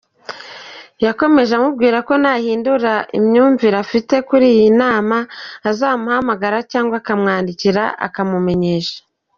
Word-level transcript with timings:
Yakomeje 1.05 1.51
amubwira 1.55 1.97
ko 2.07 2.13
nahindura 2.21 2.93
imyumvire 3.17 3.75
afite 3.85 4.15
kuri 4.29 4.45
iyi 4.55 4.69
nama 4.81 5.17
azamuhamagara 5.69 6.57
cyangwa 6.71 6.95
akamwandikira 7.01 7.83
akamumenyesha. 8.07 8.99